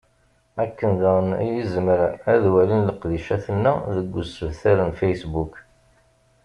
Akken 0.63 0.91
daɣen 1.01 1.29
i 1.59 1.63
zemren 1.71 2.15
ad 2.33 2.43
walin 2.51 2.87
leqdicat-nneɣ 2.89 3.77
deg 3.95 4.15
usebtar 4.21 4.77
n 4.83 4.91
facebook. 5.01 5.55